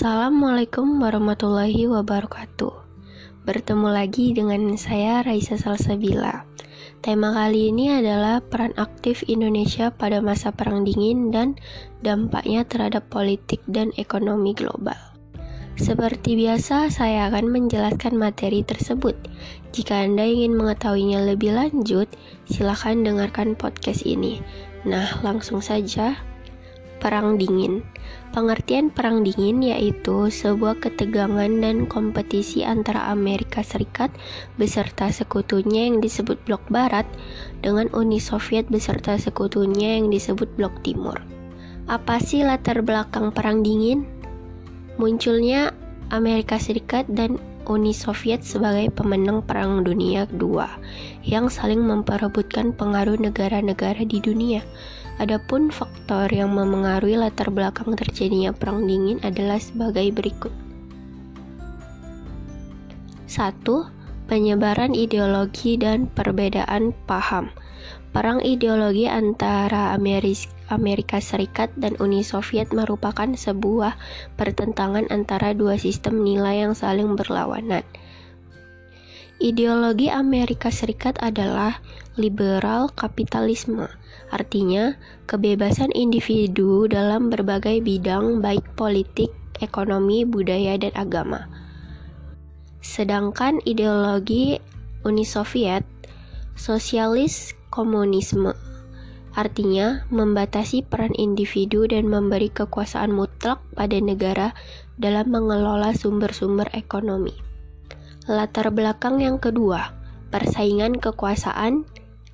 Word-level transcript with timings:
Assalamualaikum 0.00 0.96
warahmatullahi 0.96 1.84
wabarakatuh. 1.84 2.72
Bertemu 3.44 3.88
lagi 3.92 4.32
dengan 4.32 4.72
saya 4.80 5.20
Raisa 5.20 5.60
Salsabila. 5.60 6.48
Tema 7.04 7.36
kali 7.36 7.68
ini 7.68 7.92
adalah 7.92 8.40
peran 8.40 8.72
aktif 8.80 9.20
Indonesia 9.28 9.92
pada 9.92 10.24
masa 10.24 10.56
Perang 10.56 10.88
Dingin 10.88 11.28
dan 11.28 11.60
dampaknya 12.00 12.64
terhadap 12.64 13.12
politik 13.12 13.60
dan 13.68 13.92
ekonomi 14.00 14.56
global. 14.56 14.96
Seperti 15.76 16.32
biasa, 16.32 16.88
saya 16.88 17.28
akan 17.28 17.52
menjelaskan 17.52 18.16
materi 18.16 18.64
tersebut. 18.64 19.20
Jika 19.76 20.00
Anda 20.00 20.24
ingin 20.24 20.56
mengetahuinya 20.56 21.28
lebih 21.28 21.52
lanjut, 21.52 22.08
silakan 22.48 23.04
dengarkan 23.04 23.52
podcast 23.52 24.08
ini. 24.08 24.40
Nah, 24.88 25.20
langsung 25.20 25.60
saja. 25.60 26.29
Perang 27.00 27.40
Dingin 27.40 27.80
Pengertian 28.30 28.94
Perang 28.94 29.26
Dingin 29.26 29.64
yaitu 29.64 30.30
sebuah 30.30 30.78
ketegangan 30.78 31.50
dan 31.50 31.88
kompetisi 31.90 32.62
antara 32.62 33.10
Amerika 33.10 33.64
Serikat 33.64 34.12
beserta 34.54 35.10
sekutunya 35.10 35.90
yang 35.90 35.98
disebut 35.98 36.38
Blok 36.46 36.62
Barat 36.70 37.08
dengan 37.64 37.90
Uni 37.90 38.22
Soviet 38.22 38.70
beserta 38.70 39.18
sekutunya 39.18 39.98
yang 39.98 40.12
disebut 40.12 40.46
Blok 40.54 40.76
Timur. 40.86 41.18
Apa 41.90 42.22
sih 42.22 42.46
latar 42.46 42.86
belakang 42.86 43.34
Perang 43.34 43.66
Dingin? 43.66 44.06
Munculnya 44.94 45.74
Amerika 46.14 46.60
Serikat 46.60 47.10
dan 47.10 47.40
Uni 47.70 47.94
Soviet 47.94 48.42
sebagai 48.42 48.90
pemenang 48.90 49.46
Perang 49.46 49.86
Dunia 49.86 50.26
II 50.30 50.58
yang 51.22 51.46
saling 51.46 51.82
memperebutkan 51.82 52.74
pengaruh 52.74 53.14
negara-negara 53.18 54.02
di 54.02 54.18
dunia. 54.18 54.62
Adapun 55.20 55.68
faktor 55.68 56.32
yang 56.32 56.56
memengaruhi 56.56 57.20
latar 57.20 57.52
belakang 57.52 57.92
terjadinya 57.92 58.56
perang 58.56 58.88
dingin 58.88 59.20
adalah 59.20 59.60
sebagai 59.60 60.08
berikut. 60.16 60.48
1. 63.28 63.60
Penyebaran 64.32 64.96
ideologi 64.96 65.76
dan 65.76 66.08
perbedaan 66.08 66.96
paham. 67.04 67.52
Perang 68.16 68.40
ideologi 68.40 69.12
antara 69.12 69.92
Amerika 70.72 71.20
Serikat 71.20 71.68
dan 71.76 72.00
Uni 72.00 72.24
Soviet 72.24 72.72
merupakan 72.72 73.28
sebuah 73.28 74.00
pertentangan 74.40 75.04
antara 75.12 75.52
dua 75.52 75.76
sistem 75.76 76.24
nilai 76.24 76.64
yang 76.64 76.72
saling 76.72 77.12
berlawanan. 77.12 77.84
Ideologi 79.36 80.08
Amerika 80.08 80.72
Serikat 80.72 81.20
adalah 81.20 81.84
liberal 82.16 82.88
kapitalisme 82.88 83.99
Artinya, 84.30 84.94
kebebasan 85.26 85.90
individu 85.90 86.86
dalam 86.86 87.34
berbagai 87.34 87.82
bidang 87.82 88.38
baik 88.38 88.62
politik, 88.78 89.34
ekonomi, 89.58 90.22
budaya, 90.22 90.78
dan 90.78 90.94
agama. 90.94 91.50
Sedangkan 92.78 93.58
ideologi 93.66 94.62
Uni 95.02 95.26
Soviet, 95.26 95.82
sosialis 96.54 97.58
komunisme, 97.74 98.54
artinya 99.34 100.06
membatasi 100.14 100.86
peran 100.86 101.12
individu 101.18 101.90
dan 101.90 102.06
memberi 102.06 102.54
kekuasaan 102.54 103.10
mutlak 103.10 103.58
pada 103.74 103.98
negara 103.98 104.54
dalam 105.00 105.32
mengelola 105.32 105.90
sumber-sumber 105.90 106.70
ekonomi. 106.70 107.34
Latar 108.30 108.70
belakang 108.70 109.18
yang 109.18 109.42
kedua, 109.42 109.90
persaingan 110.30 111.00
kekuasaan 111.00 111.82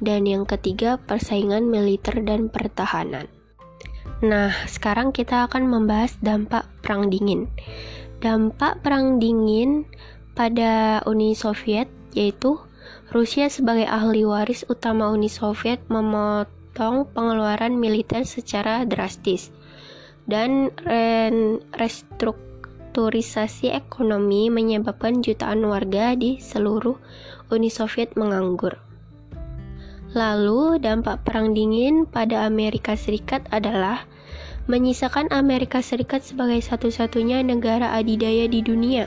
dan 0.01 0.29
yang 0.29 0.45
ketiga, 0.45 1.01
persaingan 1.01 1.69
militer 1.73 2.21
dan 2.21 2.53
pertahanan. 2.53 3.29
Nah, 4.25 4.53
sekarang 4.65 5.13
kita 5.13 5.45
akan 5.45 5.69
membahas 5.69 6.17
dampak 6.25 6.65
Perang 6.81 7.13
Dingin. 7.13 7.53
Dampak 8.25 8.81
Perang 8.81 9.21
Dingin 9.21 9.85
pada 10.33 11.05
Uni 11.05 11.37
Soviet 11.37 11.89
yaitu 12.17 12.57
Rusia 13.13 13.53
sebagai 13.53 13.85
ahli 13.85 14.25
waris 14.25 14.65
utama 14.73 15.13
Uni 15.13 15.29
Soviet 15.29 15.85
memotong 15.93 17.13
pengeluaran 17.13 17.77
militer 17.77 18.25
secara 18.25 18.89
drastis 18.89 19.53
dan 20.25 20.73
restrukturisasi 21.77 23.69
ekonomi 23.69 24.49
menyebabkan 24.49 25.21
jutaan 25.21 25.61
warga 25.69 26.17
di 26.17 26.41
seluruh 26.41 26.97
Uni 27.53 27.69
Soviet 27.69 28.17
menganggur. 28.17 28.86
Lalu, 30.17 30.81
dampak 30.81 31.29
Perang 31.29 31.53
Dingin 31.53 32.09
pada 32.09 32.49
Amerika 32.49 32.97
Serikat 32.97 33.45
adalah 33.53 34.09
menyisakan 34.65 35.29
Amerika 35.29 35.85
Serikat 35.85 36.25
sebagai 36.25 36.57
satu-satunya 36.65 37.45
negara 37.45 37.93
adidaya 37.93 38.49
di 38.49 38.65
dunia 38.65 39.05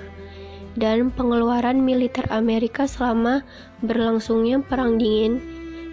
dan 0.78 1.10
pengeluaran 1.10 1.82
militer 1.82 2.30
Amerika 2.30 2.86
selama 2.86 3.42
berlangsungnya 3.82 4.62
Perang 4.62 5.02
Dingin 5.02 5.42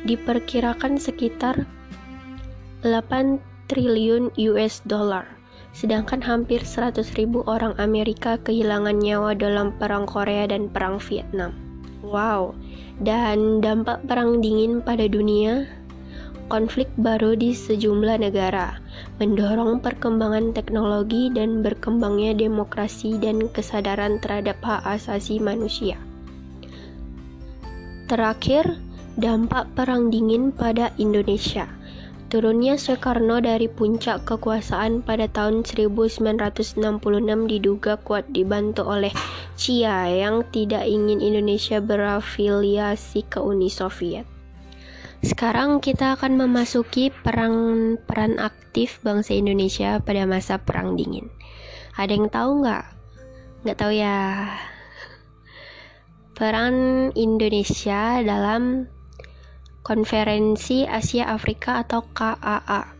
diperkirakan 0.04 1.00
sekitar 1.00 1.64
8 2.84 3.40
triliun 3.72 4.36
US 4.52 4.84
dollar. 4.84 5.24
Sedangkan 5.72 6.20
hampir 6.20 6.60
100 6.60 7.16
ribu 7.16 7.40
orang 7.48 7.72
Amerika 7.80 8.36
kehilangan 8.40 9.00
nyawa 9.00 9.32
dalam 9.32 9.72
Perang 9.80 10.04
Korea 10.04 10.44
dan 10.44 10.68
Perang 10.68 11.00
Vietnam. 11.00 11.65
Wow, 12.06 12.54
dan 13.02 13.58
dampak 13.58 14.06
perang 14.06 14.38
dingin 14.38 14.78
pada 14.78 15.10
dunia, 15.10 15.66
konflik 16.46 16.86
baru 16.94 17.34
di 17.34 17.50
sejumlah 17.50 18.22
negara, 18.22 18.78
mendorong 19.18 19.82
perkembangan 19.82 20.54
teknologi 20.54 21.34
dan 21.34 21.66
berkembangnya 21.66 22.38
demokrasi 22.38 23.18
dan 23.18 23.50
kesadaran 23.50 24.22
terhadap 24.22 24.54
hak 24.62 24.86
asasi 24.86 25.42
manusia. 25.42 25.98
Terakhir, 28.06 28.78
dampak 29.18 29.66
perang 29.74 30.14
dingin 30.14 30.54
pada 30.54 30.94
Indonesia. 30.94 31.66
Turunnya 32.26 32.74
Soekarno 32.74 33.38
dari 33.38 33.70
puncak 33.70 34.26
kekuasaan 34.26 35.06
pada 35.06 35.30
tahun 35.30 35.62
1966 35.62 36.82
diduga 37.46 37.94
kuat 38.02 38.26
dibantu 38.34 38.82
oleh 38.82 39.14
Cia 39.54 40.10
yang 40.10 40.42
tidak 40.50 40.90
ingin 40.90 41.22
Indonesia 41.22 41.78
berafiliasi 41.78 43.30
ke 43.30 43.38
Uni 43.38 43.70
Soviet. 43.70 44.26
Sekarang 45.22 45.78
kita 45.78 46.18
akan 46.18 46.34
memasuki 46.34 47.14
perang 47.14 47.94
peran 48.10 48.42
aktif 48.42 48.98
bangsa 49.06 49.38
Indonesia 49.38 50.02
pada 50.02 50.26
masa 50.26 50.58
Perang 50.58 50.98
Dingin. 50.98 51.30
Ada 51.94 52.10
yang 52.10 52.26
tahu 52.26 52.66
nggak? 52.66 52.84
Nggak 53.62 53.78
tahu 53.78 53.92
ya. 53.94 54.50
Peran 56.34 56.74
Indonesia 57.14 58.20
dalam 58.20 58.90
Konferensi 59.86 60.82
Asia 60.82 61.30
Afrika 61.30 61.86
atau 61.86 62.02
KAA, 62.10 62.90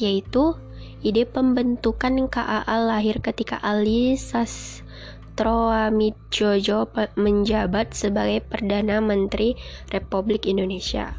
yaitu 0.00 0.56
ide 1.04 1.28
pembentukan 1.28 2.16
KAA 2.32 2.80
lahir 2.80 3.20
ketika 3.20 3.60
Ali 3.60 4.16
Sastroamidjojo 4.16 6.88
menjabat 7.20 7.92
sebagai 7.92 8.40
Perdana 8.48 9.04
Menteri 9.04 9.52
Republik 9.92 10.48
Indonesia. 10.48 11.12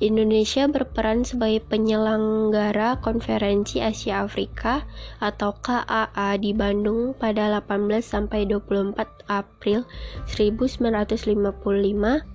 Indonesia 0.00 0.64
berperan 0.64 1.28
sebagai 1.28 1.60
penyelenggara 1.68 3.04
Konferensi 3.04 3.84
Asia 3.84 4.24
Afrika 4.24 4.88
atau 5.20 5.52
KAA 5.60 6.40
di 6.40 6.56
Bandung 6.56 7.12
pada 7.12 7.52
18 7.60 8.00
sampai 8.00 8.48
24 8.48 9.28
April 9.28 9.84
1955 10.24 12.32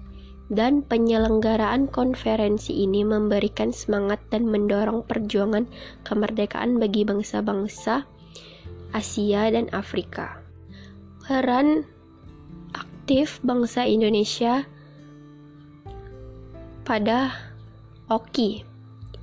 dan 0.49 0.81
penyelenggaraan 0.81 1.85
konferensi 1.89 2.73
ini 2.73 3.05
memberikan 3.05 3.69
semangat 3.69 4.17
dan 4.33 4.49
mendorong 4.49 5.05
perjuangan 5.05 5.69
kemerdekaan 6.05 6.81
bagi 6.81 7.05
bangsa-bangsa 7.05 8.09
Asia 8.89 9.53
dan 9.53 9.69
Afrika. 9.69 10.41
Peran 11.21 11.85
aktif 12.73 13.37
bangsa 13.45 13.85
Indonesia 13.85 14.65
pada 16.81 17.29
OKI 18.09 18.68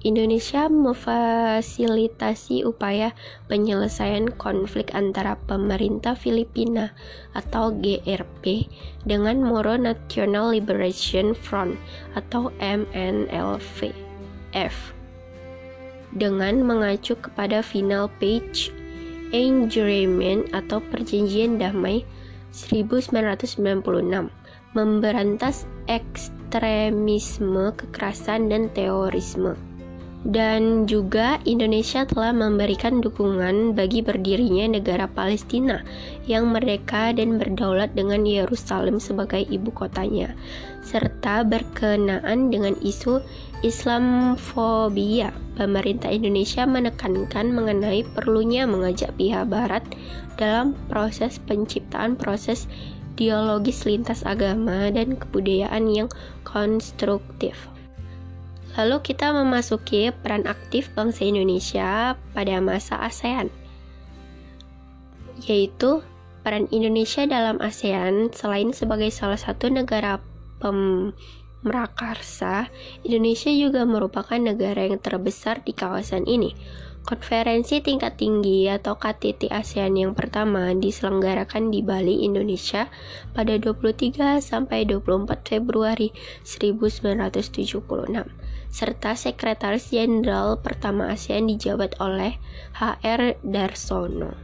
Indonesia 0.07 0.71
memfasilitasi 0.71 2.63
upaya 2.63 3.11
penyelesaian 3.51 4.31
konflik 4.39 4.95
antara 4.95 5.35
pemerintah 5.51 6.15
Filipina 6.15 6.95
atau 7.35 7.75
GRP 7.75 8.71
dengan 9.03 9.43
Moro 9.43 9.75
National 9.75 10.55
Liberation 10.55 11.35
Front 11.35 11.75
atau 12.15 12.55
MNLF 12.63 13.83
dengan 16.15 16.63
mengacu 16.63 17.19
kepada 17.19 17.59
final 17.67 18.07
page 18.23 18.71
Agreement 19.35 20.47
atau 20.55 20.79
Perjanjian 20.79 21.59
Damai 21.59 22.07
1996 22.55 23.59
memberantas 24.71 25.67
ekstremisme, 25.91 27.75
kekerasan, 27.75 28.47
dan 28.47 28.71
terorisme 28.71 29.59
dan 30.27 30.91
juga 30.91 31.39
Indonesia 31.47 32.03
telah 32.03 32.35
memberikan 32.35 32.99
dukungan 32.99 33.79
bagi 33.79 34.03
berdirinya 34.03 34.75
negara 34.75 35.07
Palestina 35.07 35.87
yang 36.27 36.51
merdeka 36.51 37.15
dan 37.15 37.39
berdaulat 37.39 37.95
dengan 37.95 38.27
Yerusalem 38.27 38.99
sebagai 38.99 39.47
ibu 39.47 39.71
kotanya, 39.71 40.35
serta 40.83 41.47
berkenaan 41.47 42.51
dengan 42.51 42.75
isu 42.83 43.23
Islamfobia. 43.63 45.31
Pemerintah 45.55 46.11
Indonesia 46.11 46.67
menekankan 46.67 47.55
mengenai 47.55 48.03
perlunya 48.19 48.67
mengajak 48.67 49.15
pihak 49.15 49.47
Barat 49.47 49.87
dalam 50.35 50.75
proses 50.91 51.39
penciptaan 51.47 52.19
proses 52.19 52.67
dialogis 53.15 53.87
lintas 53.89 54.27
agama 54.27 54.91
dan 54.91 55.17
kebudayaan 55.17 55.89
yang 55.89 56.09
konstruktif. 56.45 57.76
Lalu 58.77 59.01
kita 59.01 59.33
memasuki 59.33 60.13
peran 60.13 60.45
aktif 60.45 60.93
bangsa 60.93 61.25
Indonesia 61.25 62.13
pada 62.37 62.61
masa 62.61 63.01
ASEAN, 63.01 63.49
yaitu 65.49 66.05
peran 66.45 66.69
Indonesia 66.69 67.25
dalam 67.25 67.57
ASEAN 67.57 68.37
selain 68.37 68.77
sebagai 68.77 69.09
salah 69.09 69.41
satu 69.41 69.73
negara 69.73 70.21
pemrakarsa, 70.61 72.69
Indonesia 73.01 73.49
juga 73.49 73.89
merupakan 73.89 74.37
negara 74.37 74.85
yang 74.85 75.01
terbesar 75.01 75.65
di 75.65 75.73
kawasan 75.73 76.29
ini. 76.29 76.53
Konferensi 77.07 77.79
tingkat 77.81 78.19
tinggi 78.19 78.67
atau 78.67 78.99
KTT 78.99 79.55
ASEAN 79.55 79.95
yang 79.95 80.13
pertama 80.13 80.75
diselenggarakan 80.75 81.71
di 81.71 81.79
Bali, 81.79 82.27
Indonesia 82.27 82.91
pada 83.31 83.55
23 83.57 84.43
sampai 84.43 84.83
24 84.85 85.39
Februari 85.47 86.11
1976 86.43 88.27
serta 88.71 89.17
Sekretaris 89.17 89.91
Jenderal 89.91 90.61
pertama 90.61 91.13
ASEAN 91.13 91.49
dijabat 91.49 91.97
oleh 92.03 92.37
HR 92.77 93.41
Darsono. 93.41 94.35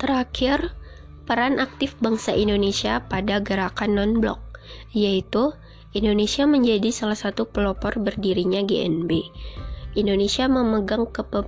Terakhir, 0.00 0.74
peran 1.24 1.62
aktif 1.62 1.96
bangsa 1.98 2.36
Indonesia 2.36 3.04
pada 3.06 3.40
gerakan 3.40 3.96
non-blok, 3.96 4.40
yaitu 4.92 5.54
Indonesia 5.94 6.44
menjadi 6.44 6.90
salah 6.90 7.16
satu 7.16 7.46
pelopor 7.46 8.02
berdirinya 8.02 8.66
GNB. 8.66 9.30
Indonesia 9.94 10.50
memegang 10.50 11.06
kepe 11.06 11.46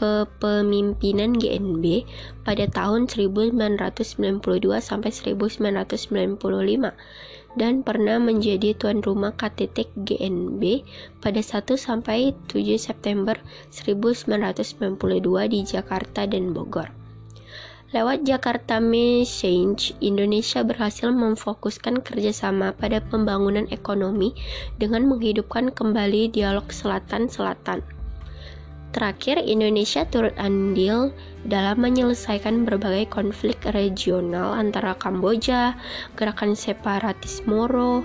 kepemimpinan 0.00 1.36
GNB 1.36 2.08
pada 2.40 2.64
tahun 2.64 3.04
1992 3.04 4.40
sampai 4.80 5.12
1995 5.12 6.40
dan 7.60 7.84
pernah 7.84 8.16
menjadi 8.16 8.72
tuan 8.72 9.04
rumah 9.04 9.36
KTT 9.36 9.92
GNB 10.08 10.88
pada 11.20 11.44
1 11.44 11.76
sampai 11.76 12.32
7 12.48 12.80
September 12.80 13.36
1992 13.68 15.52
di 15.52 15.60
Jakarta 15.68 16.24
dan 16.24 16.56
Bogor. 16.56 16.88
Lewat 17.90 18.22
Jakarta 18.22 18.78
Message, 18.78 19.98
Indonesia 19.98 20.62
berhasil 20.62 21.10
memfokuskan 21.10 22.06
kerjasama 22.06 22.70
pada 22.70 23.02
pembangunan 23.02 23.66
ekonomi 23.74 24.30
dengan 24.78 25.10
menghidupkan 25.10 25.74
kembali 25.74 26.30
dialog 26.30 26.70
Selatan-Selatan 26.70 27.99
Terakhir, 28.90 29.38
Indonesia 29.38 30.02
turut 30.02 30.34
andil 30.34 31.14
dalam 31.46 31.78
menyelesaikan 31.78 32.66
berbagai 32.66 33.06
konflik 33.06 33.62
regional 33.70 34.50
antara 34.50 34.98
Kamboja, 34.98 35.78
gerakan 36.18 36.58
separatis 36.58 37.46
Moro 37.46 38.02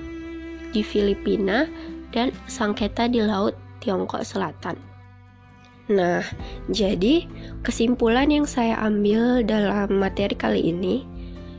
di 0.69 0.85
Filipina, 0.85 1.65
dan 2.13 2.29
sengketa 2.45 3.09
di 3.09 3.19
Laut 3.25 3.57
Tiongkok 3.81 4.21
Selatan. 4.21 4.77
Nah, 5.89 6.21
jadi 6.69 7.29
kesimpulan 7.61 8.29
yang 8.33 8.45
saya 8.49 8.77
ambil 8.81 9.45
dalam 9.45 10.01
materi 10.01 10.33
kali 10.33 10.73
ini 10.73 11.05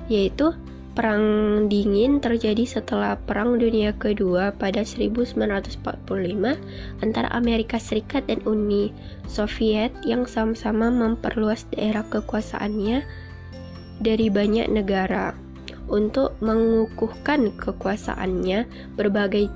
yaitu 0.07 0.55
Perang 0.97 1.69
dingin 1.69 2.25
terjadi 2.25 2.65
setelah 2.65 3.21
Perang 3.21 3.61
Dunia 3.61 3.93
Kedua 3.93 4.57
pada 4.57 4.81
1945 4.81 5.85
antara 7.05 7.29
Amerika 7.37 7.77
Serikat 7.77 8.25
dan 8.33 8.41
Uni 8.49 8.97
Soviet 9.29 9.93
yang 10.09 10.25
sama-sama 10.25 10.89
memperluas 10.89 11.69
daerah 11.69 12.01
kekuasaannya 12.09 13.05
dari 14.01 14.33
banyak 14.33 14.73
negara. 14.73 15.37
Untuk 15.93 16.33
mengukuhkan 16.41 17.53
kekuasaannya, 17.61 18.65
berbagai 18.97 19.53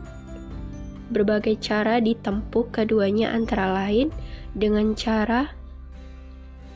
berbagai 1.09 1.57
cara 1.57 2.05
ditempuh 2.05 2.69
keduanya 2.69 3.33
antara 3.33 3.73
lain 3.73 4.13
dengan 4.53 4.93
cara 4.93 5.57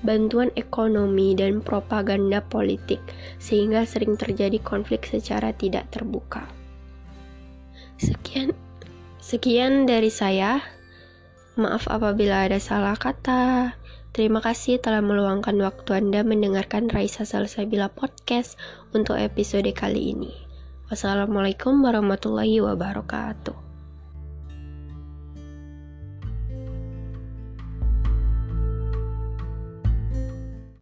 bantuan 0.05 0.53
ekonomi 0.55 1.33
dan 1.35 1.65
propaganda 1.65 2.45
politik, 2.45 3.01
sehingga 3.41 3.89
sering 3.89 4.15
terjadi 4.21 4.61
konflik 4.61 5.09
secara 5.09 5.51
tidak 5.56 5.89
terbuka. 5.91 6.45
Sekian, 7.97 8.53
sekian 9.19 9.89
dari 9.89 10.12
saya. 10.12 10.61
Maaf 11.56 11.89
apabila 11.89 12.47
ada 12.51 12.61
salah 12.61 12.99
kata. 12.99 13.75
Terima 14.15 14.39
kasih 14.39 14.79
telah 14.79 15.03
meluangkan 15.03 15.59
waktu 15.59 15.99
Anda 15.99 16.23
mendengarkan 16.23 16.87
Raisa 16.87 17.27
Salsabila 17.27 17.91
Podcast 17.91 18.55
untuk 18.95 19.19
episode 19.19 19.67
kali 19.75 20.15
ini. 20.15 20.31
Wassalamualaikum 20.87 21.83
warahmatullahi 21.83 22.62
wabarakatuh. 22.62 23.63